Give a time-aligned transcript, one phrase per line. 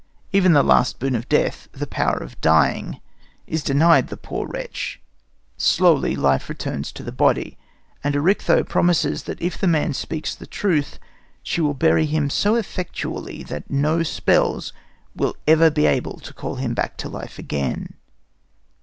[0.31, 2.99] Even the last boon of death, the power of dying,
[3.45, 4.99] is denied the poor wretch.
[5.57, 7.55] Slowly the life returns to the body,
[8.03, 10.97] and Erichtho promises that if the man speaks the truth
[11.43, 14.73] she will bury him so effectually that no spells
[15.15, 17.93] will ever be able to call him back to life again.